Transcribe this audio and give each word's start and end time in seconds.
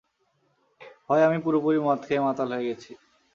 হয় 1.07 1.23
আমি 1.27 1.37
পুরোপুরি 1.45 1.79
মদ 1.79 1.99
খেয়ে 2.05 2.25
মাতাল 2.25 2.47
হয়ে 2.53 2.67
গেছি! 2.67 2.91